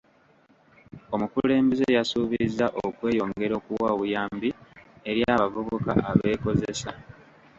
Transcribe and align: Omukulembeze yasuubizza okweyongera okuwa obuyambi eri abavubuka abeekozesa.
Omukulembeze 1.15 1.85
yasuubizza 1.97 2.65
okweyongera 2.85 3.53
okuwa 3.59 3.87
obuyambi 3.95 4.49
eri 5.09 5.21
abavubuka 5.33 5.91
abeekozesa. 6.11 6.91